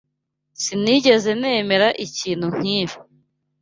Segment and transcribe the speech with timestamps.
[0.63, 2.99] Sinigeze nemera ikintu nk'iki.